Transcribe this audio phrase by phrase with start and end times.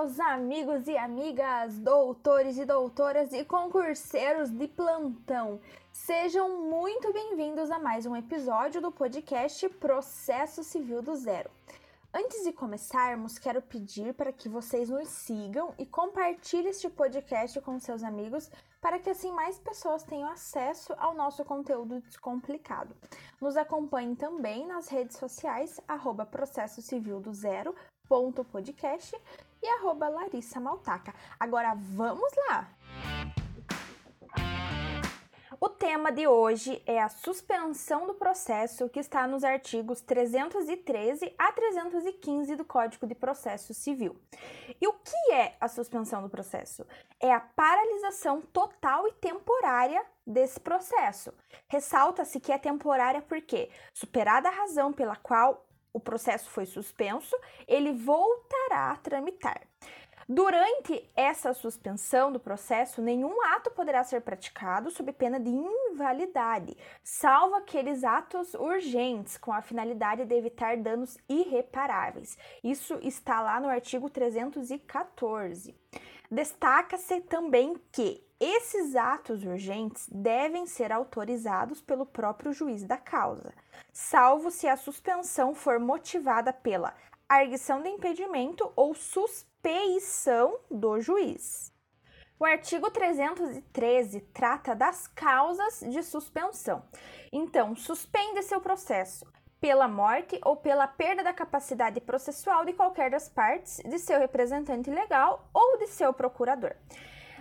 [0.00, 5.60] meus amigos e amigas, doutores e doutoras e concurseiros de plantão.
[5.92, 11.50] Sejam muito bem-vindos a mais um episódio do podcast Processo Civil do Zero.
[12.14, 17.78] Antes de começarmos, quero pedir para que vocês nos sigam e compartilhem este podcast com
[17.78, 22.96] seus amigos para que assim mais pessoas tenham acesso ao nosso conteúdo descomplicado.
[23.38, 27.74] Nos acompanhem também nas redes sociais, arroba processo civil do zero,
[28.08, 29.14] ponto podcast
[29.62, 31.14] e arroba Larissa Maltaca.
[31.38, 32.68] Agora vamos lá!
[35.62, 41.52] O tema de hoje é a suspensão do processo que está nos artigos 313 a
[41.52, 44.18] 315 do Código de Processo Civil.
[44.80, 46.86] E o que é a suspensão do processo?
[47.20, 51.30] É a paralisação total e temporária desse processo.
[51.68, 57.36] Ressalta-se que é temporária porque, superada a razão pela qual o processo foi suspenso,
[57.66, 59.60] ele voltará a tramitar.
[60.32, 67.56] Durante essa suspensão do processo, nenhum ato poderá ser praticado sob pena de invalidade, salvo
[67.56, 72.38] aqueles atos urgentes com a finalidade de evitar danos irreparáveis.
[72.62, 75.74] Isso está lá no artigo 314.
[76.30, 83.52] Destaca-se também que esses atos urgentes devem ser autorizados pelo próprio juiz da causa,
[83.92, 86.94] salvo se a suspensão for motivada pela
[87.28, 91.70] arguição de impedimento ou suspeição do juiz.
[92.38, 96.82] O artigo 313 trata das causas de suspensão.
[97.30, 99.26] Então, suspende seu processo
[99.60, 104.88] pela morte ou pela perda da capacidade processual de qualquer das partes, de seu representante
[104.88, 106.74] legal ou de seu procurador.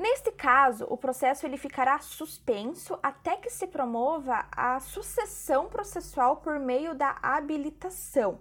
[0.00, 6.58] Neste caso, o processo ele ficará suspenso até que se promova a sucessão processual por
[6.58, 8.40] meio da habilitação.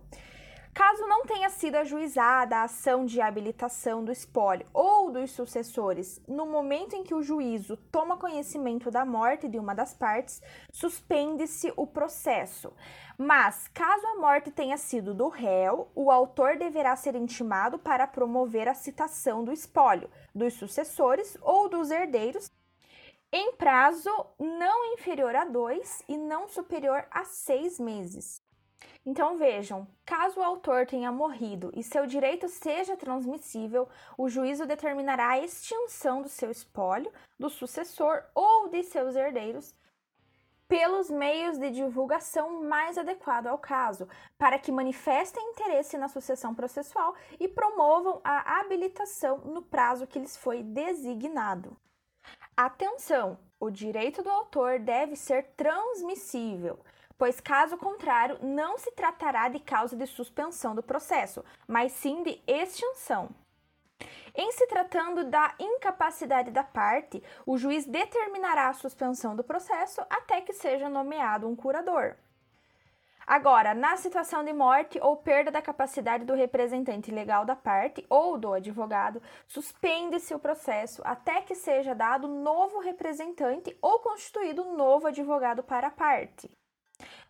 [0.73, 6.45] Caso não tenha sido ajuizada a ação de habilitação do espólio ou dos sucessores no
[6.45, 10.41] momento em que o juízo toma conhecimento da morte de uma das partes,
[10.71, 12.73] suspende-se o processo.
[13.17, 18.67] Mas, caso a morte tenha sido do réu, o autor deverá ser intimado para promover
[18.67, 22.51] a citação do espólio dos sucessores ou dos herdeiros
[23.31, 28.41] em prazo não inferior a dois e não superior a seis meses.
[29.09, 35.29] Então vejam, caso o autor tenha morrido e seu direito seja transmissível, o juízo determinará
[35.29, 39.73] a extinção do seu espólio, do sucessor ou de seus herdeiros
[40.67, 47.15] pelos meios de divulgação mais adequado ao caso, para que manifestem interesse na sucessão processual
[47.39, 51.75] e promovam a habilitação no prazo que lhes foi designado.
[52.55, 53.39] Atenção!
[53.59, 56.79] O direito do autor deve ser transmissível
[57.19, 62.41] pois caso contrário, não se tratará de causa de suspensão do processo, mas sim de
[62.47, 63.29] extinção.
[64.33, 70.39] Em se tratando da incapacidade da parte, o juiz determinará a suspensão do processo até
[70.39, 72.15] que seja nomeado um curador.
[73.27, 78.37] Agora, na situação de morte ou perda da capacidade do representante legal da parte ou
[78.37, 85.61] do advogado, suspende-se o processo até que seja dado novo representante ou constituído novo advogado
[85.61, 86.49] para a parte.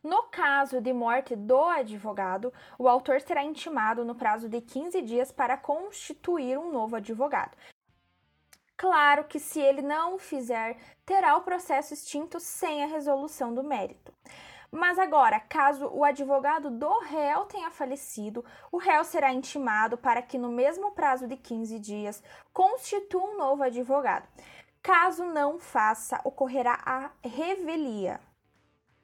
[0.02, 5.32] No caso de morte do advogado, o autor será intimado no prazo de 15 dias
[5.32, 7.58] para constituir um novo advogado.
[8.78, 14.14] Claro que, se ele não fizer, terá o processo extinto sem a resolução do mérito.
[14.72, 20.38] Mas agora, caso o advogado do réu tenha falecido, o réu será intimado para que,
[20.38, 22.24] no mesmo prazo de 15 dias,
[22.54, 24.30] constitua um novo advogado.
[24.82, 28.29] Caso não faça, ocorrerá a revelia.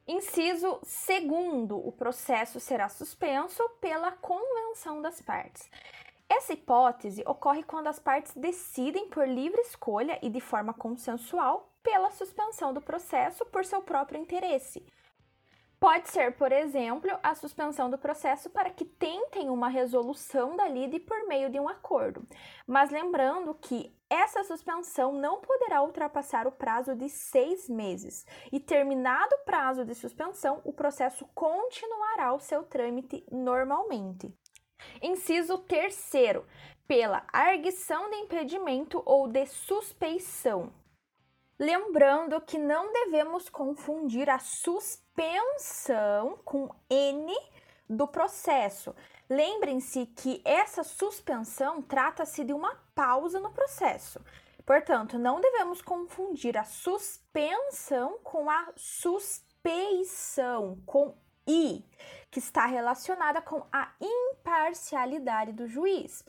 [0.08, 5.68] Inciso segundo, o processo será suspenso pela convenção das partes.
[6.28, 12.12] Essa hipótese ocorre quando as partes decidem por livre escolha e de forma consensual pela
[12.12, 14.86] suspensão do processo por seu próprio interesse.
[15.78, 20.98] Pode ser, por exemplo, a suspensão do processo para que tentem uma resolução da lide
[20.98, 22.26] por meio de um acordo.
[22.66, 29.34] Mas lembrando que essa suspensão não poderá ultrapassar o prazo de seis meses, e terminado
[29.34, 34.32] o prazo de suspensão, o processo continuará o seu trâmite normalmente.
[35.02, 36.46] Inciso terceiro,
[36.86, 40.72] pela arguição de impedimento ou de suspeição.
[41.58, 44.38] Lembrando que não devemos confundir a
[45.16, 47.34] suspensão com N
[47.88, 48.94] do processo.
[49.28, 54.20] Lembrem-se que essa suspensão trata-se de uma pausa no processo.
[54.64, 61.16] Portanto, não devemos confundir a suspensão com a suspeição, com
[61.48, 61.84] I,
[62.30, 66.24] que está relacionada com a imparcialidade do juiz.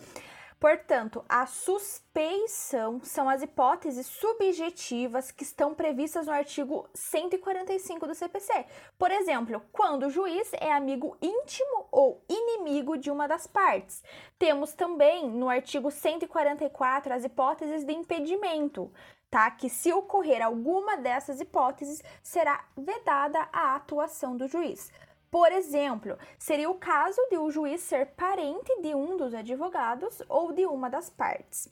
[0.59, 8.65] Portanto, a suspeição são as hipóteses subjetivas que estão previstas no artigo 145 do CPC.
[8.97, 14.03] Por exemplo, quando o juiz é amigo íntimo ou inimigo de uma das partes.
[14.39, 18.91] Temos também no artigo 144 as hipóteses de impedimento,
[19.29, 19.51] tá?
[19.51, 24.91] Que se ocorrer alguma dessas hipóteses, será vedada a atuação do juiz.
[25.29, 30.53] Por exemplo, seria o caso de o juiz ser parente de um dos advogados ou
[30.53, 31.69] de uma das partes.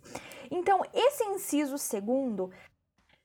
[0.51, 2.51] Então, esse inciso segundo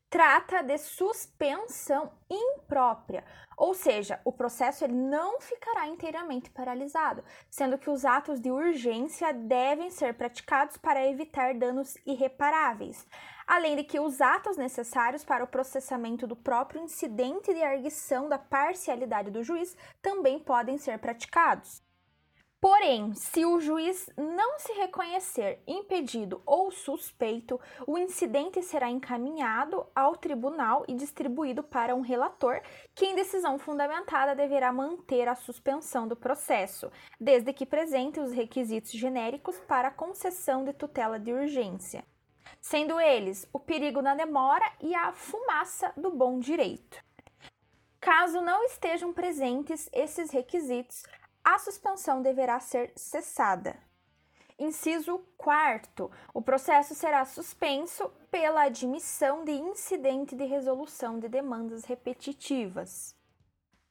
[0.09, 3.25] trata de suspensão imprópria,
[3.57, 9.33] ou seja, o processo ele não ficará inteiramente paralisado, sendo que os atos de urgência
[9.33, 13.07] devem ser praticados para evitar danos irreparáveis,
[13.51, 18.39] além de que os atos necessários para o processamento do próprio incidente de arguição da
[18.39, 21.83] parcialidade do juiz também podem ser praticados.
[22.61, 27.59] Porém, se o juiz não se reconhecer impedido ou suspeito,
[27.89, 32.61] o incidente será encaminhado ao tribunal e distribuído para um relator,
[32.95, 36.89] que, em decisão fundamentada, deverá manter a suspensão do processo,
[37.19, 42.05] desde que presente os requisitos genéricos para concessão de tutela de urgência,
[42.61, 47.03] sendo eles o perigo da demora e a fumaça do bom direito.
[48.01, 51.03] Caso não estejam presentes esses requisitos,
[51.45, 53.79] a suspensão deverá ser cessada.
[54.59, 56.11] Inciso 4.
[56.35, 63.17] O processo será suspenso pela admissão de incidente de resolução de demandas repetitivas.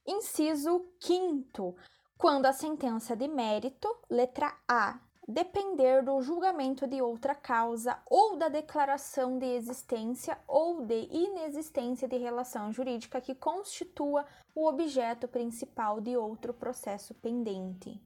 [0.06, 1.76] Inciso 5.
[2.18, 8.50] Quando a sentença de mérito, letra A, depender do julgamento de outra causa ou da
[8.50, 16.18] declaração de existência ou de inexistência de relação jurídica que constitua o objeto principal de
[16.18, 18.02] outro processo pendente.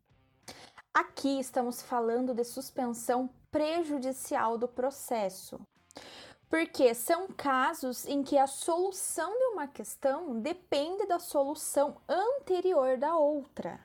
[0.94, 5.62] Aqui estamos falando de suspensão prejudicial do processo,
[6.50, 13.16] porque são casos em que a solução de uma questão depende da solução anterior da
[13.16, 13.80] outra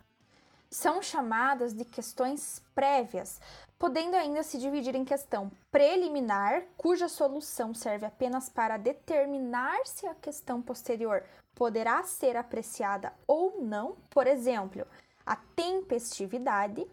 [0.71, 3.41] são chamadas de questões prévias,
[3.79, 10.15] podendo ainda se dividir em questão preliminar, cuja solução serve apenas para determinar se a
[10.15, 11.25] questão posterior
[11.55, 14.87] poderá ser apreciada ou não, por exemplo,
[15.25, 16.87] a tempestividade,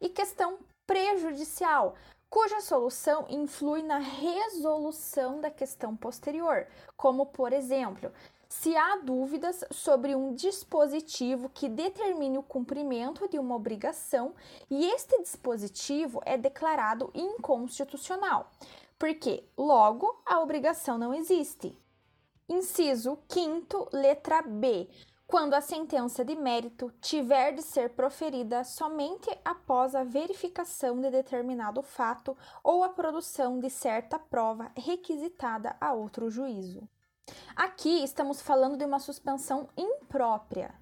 [0.00, 1.94] e questão prejudicial,
[2.28, 6.66] cuja solução influi na resolução da questão posterior,
[6.96, 8.12] como, por exemplo,
[8.48, 14.34] se há dúvidas sobre um dispositivo que determine o cumprimento de uma obrigação
[14.70, 18.50] e este dispositivo é declarado inconstitucional,
[18.98, 21.76] porque logo a obrigação não existe.
[22.48, 24.88] Inciso 5, letra B.
[25.26, 31.82] Quando a sentença de mérito tiver de ser proferida somente após a verificação de determinado
[31.82, 36.88] fato ou a produção de certa prova requisitada a outro juízo.
[37.56, 40.74] Aqui estamos falando de uma suspensão imprópria.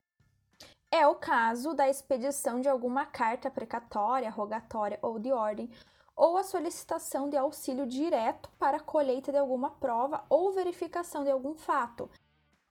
[0.91, 5.71] É o caso da expedição de alguma carta precatória, rogatória ou de ordem,
[6.15, 11.31] ou a solicitação de auxílio direto para a colheita de alguma prova ou verificação de
[11.31, 12.11] algum fato.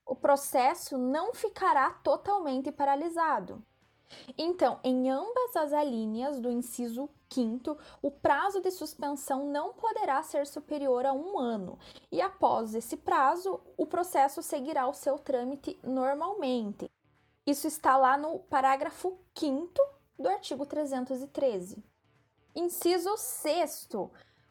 [0.06, 3.62] O processo não ficará totalmente paralisado.
[4.38, 10.46] Então, em ambas as alíneas do inciso 5, o prazo de suspensão não poderá ser
[10.46, 11.80] superior a um ano,
[12.12, 16.90] e após esse prazo, o processo seguirá o seu trâmite normalmente.
[17.46, 19.74] Isso está lá no parágrafo 5
[20.18, 21.84] do artigo 313.
[22.56, 23.90] Inciso 6.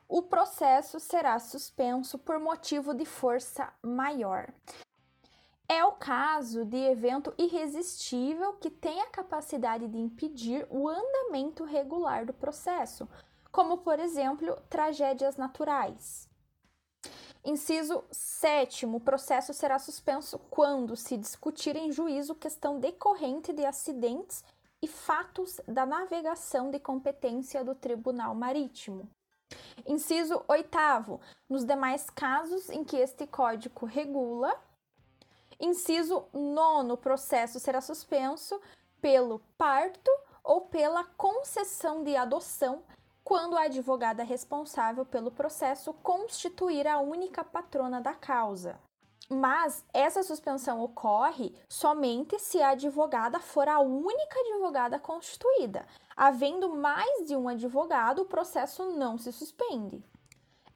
[0.09, 4.53] O processo será suspenso por motivo de força maior.
[5.75, 12.27] É o caso de evento irresistível que tem a capacidade de impedir o andamento regular
[12.27, 13.09] do processo,
[13.51, 16.29] como, por exemplo, tragédias naturais.
[17.43, 18.85] Inciso 7.
[18.85, 24.45] O processo será suspenso quando se discutir em juízo questão decorrente de acidentes
[24.83, 29.09] e fatos da navegação de competência do Tribunal Marítimo.
[29.87, 31.19] Inciso 8.
[31.49, 34.55] Nos demais casos em que este código regula,
[35.61, 38.61] Inciso nono, o processo será suspenso
[39.01, 40.11] pelo parto
[40.45, 42.83] ou pela concessão de adoção
[43.25, 48.79] quando a advogada responsável pelo processo constituir a única patrona da causa.
[49.31, 55.87] Mas essa suspensão ocorre somente se a advogada for a única advogada constituída.
[56.15, 60.05] Havendo mais de um advogado, o processo não se suspende.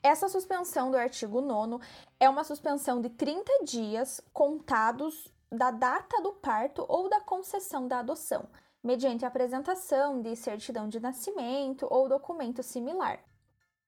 [0.06, 1.84] Essa suspensão do artigo 9
[2.20, 7.98] é uma suspensão de 30 dias contados da data do parto ou da concessão da
[7.98, 8.48] adoção,
[8.84, 13.18] mediante apresentação de certidão de nascimento ou documento similar.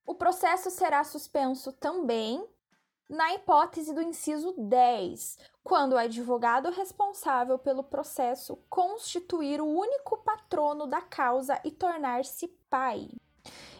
[0.05, 2.45] O processo será suspenso também
[3.09, 10.85] na hipótese do inciso 10, quando o advogado responsável pelo processo constituir o único patrono
[10.85, 13.09] da causa e tornar-se pai.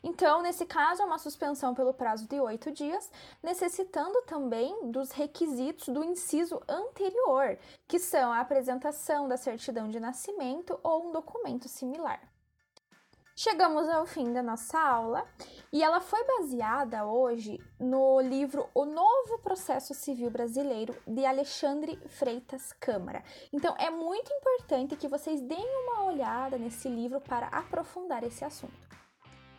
[0.03, 3.11] Então, nesse caso, é uma suspensão pelo prazo de oito dias,
[3.43, 10.79] necessitando também dos requisitos do inciso anterior, que são a apresentação da certidão de nascimento
[10.83, 12.21] ou um documento similar.
[13.41, 15.25] Chegamos ao fim da nossa aula
[15.73, 22.73] e ela foi baseada hoje no livro O Novo Processo Civil Brasileiro de Alexandre Freitas
[22.81, 23.23] Câmara.
[23.53, 28.89] Então é muito importante que vocês deem uma olhada nesse livro para aprofundar esse assunto.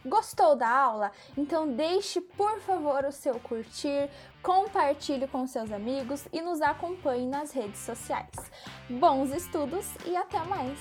[0.06, 1.12] Gostou da aula?
[1.38, 4.10] Então deixe por favor o seu curtir,
[4.42, 8.32] compartilhe com seus amigos e nos acompanhe nas redes sociais.
[8.90, 10.80] Bons estudos e até mais!